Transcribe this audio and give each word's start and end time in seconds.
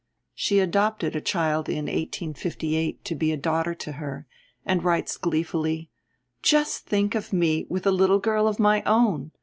She 0.33 0.57
adopted 0.57 1.15
a 1.15 1.21
child 1.21 1.69
in 1.69 1.85
1858 1.85 3.05
to 3.05 3.13
be 3.13 3.31
a 3.31 3.37
daughter 3.37 3.75
to 3.75 3.91
her, 3.91 4.25
and 4.65 4.83
writes 4.83 5.15
gleefully: 5.15 5.91
"Just 6.41 6.87
think 6.87 7.13
of 7.13 7.31
me 7.31 7.67
with 7.69 7.85
a 7.85 7.91
little 7.91 8.17
girl 8.17 8.47
of 8.47 8.57
my 8.57 8.81
own! 8.87 9.29